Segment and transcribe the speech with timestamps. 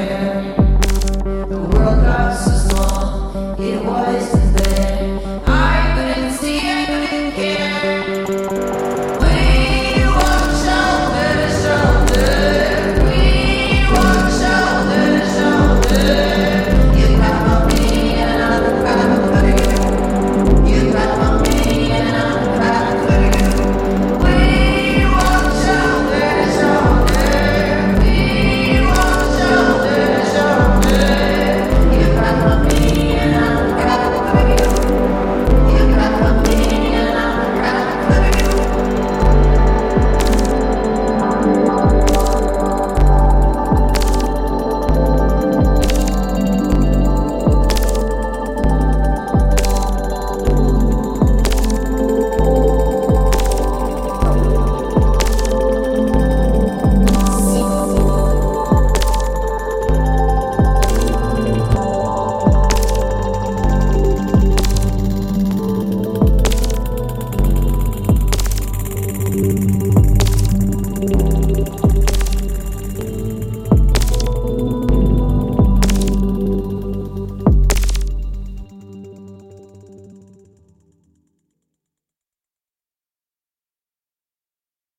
[0.00, 0.39] Yeah.